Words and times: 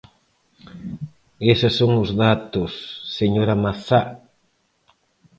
Eses 1.51 1.73
son 1.79 1.91
os 2.03 2.09
datos, 2.25 2.71
señora 3.17 3.59
Mazá. 3.63 4.01